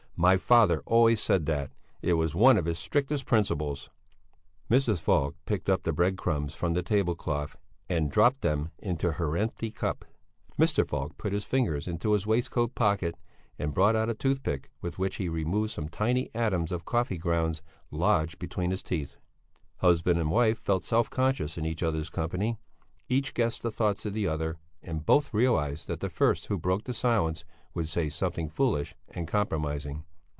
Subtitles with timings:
[0.17, 1.71] My father always said that;
[2.03, 3.89] it was one of his strictest principles."
[4.69, 5.01] Mrs.
[5.01, 7.55] Falk picked up the bread crumbs from the tablecloth
[7.89, 10.05] and dropped them into her empty cup.
[10.59, 10.87] Mr.
[10.87, 13.15] Falk put his fingers into his waistcoat pocket
[13.57, 17.17] and brought out a tooth pick with which he removed some tiny atoms of coffee
[17.17, 19.17] grounds lodged between his teeth.
[19.77, 22.59] Husband and wife felt self conscious in each other's company.
[23.09, 26.83] Each guessed the thoughts of the other, and both realized that the first who broke
[26.83, 27.43] the silence
[27.73, 30.03] would say something foolish and compromising.